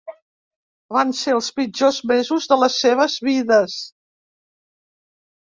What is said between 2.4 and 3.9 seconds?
de les seves vides.